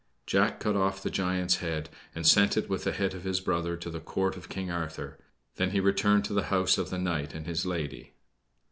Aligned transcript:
Jack 0.25 0.59
cut 0.59 0.75
off 0.75 1.03
the 1.03 1.11
giant's 1.11 1.57
head, 1.57 1.87
and 2.15 2.25
sent 2.25 2.57
it 2.57 2.67
with 2.67 2.85
the 2.85 2.91
head 2.91 3.13
of 3.13 3.23
his 3.23 3.39
brother 3.39 3.77
to 3.77 3.87
the 3.91 3.99
Court 3.99 4.35
of 4.35 4.49
King 4.49 4.71
Arthur; 4.71 5.19
then 5.57 5.69
he 5.69 5.79
returned 5.79 6.25
to 6.25 6.33
the 6.33 6.45
house 6.49 6.79
of 6.79 6.89
the 6.89 6.97
knight 6.97 7.35
and 7.35 7.45
his 7.45 7.67
lady. 7.67 8.15